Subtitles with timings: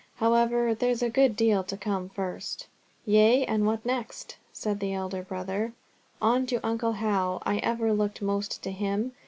[0.15, 2.65] "However, there's a good deal to come first."
[3.05, 5.73] "Yea, and what next?" said the elder brother.
[6.19, 7.43] "On to uncle Hal.
[7.45, 9.11] I ever looked most to him.